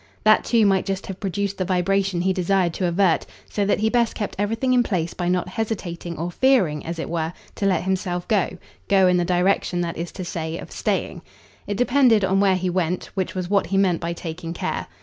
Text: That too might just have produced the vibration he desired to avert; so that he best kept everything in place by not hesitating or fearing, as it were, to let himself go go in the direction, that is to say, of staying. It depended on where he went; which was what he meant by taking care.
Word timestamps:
That 0.23 0.43
too 0.43 0.65
might 0.65 0.87
just 0.87 1.05
have 1.05 1.19
produced 1.19 1.59
the 1.59 1.63
vibration 1.63 2.21
he 2.21 2.33
desired 2.33 2.73
to 2.73 2.87
avert; 2.87 3.27
so 3.47 3.65
that 3.65 3.81
he 3.81 3.87
best 3.87 4.15
kept 4.15 4.35
everything 4.39 4.73
in 4.73 4.81
place 4.81 5.13
by 5.13 5.27
not 5.27 5.47
hesitating 5.47 6.17
or 6.17 6.31
fearing, 6.31 6.83
as 6.83 6.97
it 6.97 7.07
were, 7.07 7.33
to 7.53 7.67
let 7.67 7.83
himself 7.83 8.27
go 8.27 8.57
go 8.87 9.07
in 9.07 9.17
the 9.17 9.25
direction, 9.25 9.81
that 9.81 9.97
is 9.97 10.11
to 10.13 10.25
say, 10.25 10.57
of 10.57 10.71
staying. 10.71 11.21
It 11.67 11.77
depended 11.77 12.25
on 12.25 12.39
where 12.39 12.55
he 12.55 12.67
went; 12.67 13.11
which 13.13 13.35
was 13.35 13.47
what 13.47 13.67
he 13.67 13.77
meant 13.77 14.01
by 14.01 14.13
taking 14.13 14.55
care. 14.55 14.87